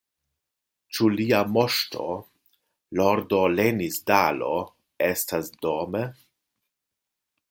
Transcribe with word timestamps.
Ĉu 0.97 1.09
Lia 1.17 1.41
Moŝto, 1.57 2.05
Lordo 2.99 3.41
Lenisdalo 3.59 4.49
estas 5.11 5.53
dome? 5.67 6.03